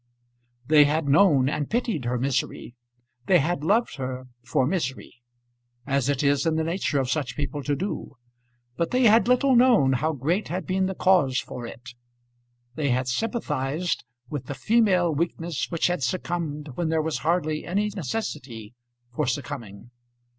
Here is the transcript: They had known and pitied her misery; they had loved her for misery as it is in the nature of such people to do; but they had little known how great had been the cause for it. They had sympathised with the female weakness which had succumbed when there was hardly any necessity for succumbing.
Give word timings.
They 0.65 0.85
had 0.85 1.07
known 1.07 1.47
and 1.47 1.69
pitied 1.69 2.05
her 2.05 2.17
misery; 2.17 2.73
they 3.27 3.37
had 3.37 3.63
loved 3.63 3.97
her 3.97 4.25
for 4.43 4.65
misery 4.65 5.21
as 5.85 6.09
it 6.09 6.23
is 6.23 6.47
in 6.47 6.55
the 6.55 6.63
nature 6.63 6.99
of 6.99 7.07
such 7.11 7.35
people 7.35 7.61
to 7.61 7.75
do; 7.75 8.17
but 8.77 8.89
they 8.89 9.03
had 9.03 9.27
little 9.27 9.55
known 9.55 9.93
how 9.93 10.13
great 10.13 10.47
had 10.47 10.65
been 10.65 10.87
the 10.87 10.95
cause 10.95 11.37
for 11.37 11.67
it. 11.67 11.93
They 12.73 12.89
had 12.89 13.07
sympathised 13.07 14.03
with 14.27 14.47
the 14.47 14.55
female 14.55 15.13
weakness 15.13 15.69
which 15.69 15.85
had 15.85 16.01
succumbed 16.01 16.69
when 16.69 16.89
there 16.89 17.03
was 17.03 17.19
hardly 17.19 17.63
any 17.63 17.91
necessity 17.95 18.73
for 19.13 19.27
succumbing. 19.27 19.91